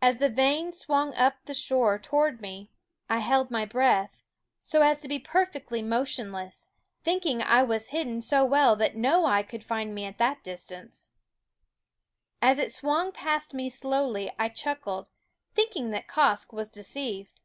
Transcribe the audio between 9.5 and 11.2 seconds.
find me at that distance.